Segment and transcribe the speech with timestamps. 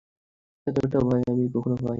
[0.67, 1.89] এতটা ভয় আমি কখনো পাইনি।